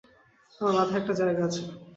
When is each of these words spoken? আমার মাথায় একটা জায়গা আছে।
আমার 0.61 0.73
মাথায় 0.77 0.99
একটা 1.01 1.13
জায়গা 1.19 1.41
আছে। 1.47 1.61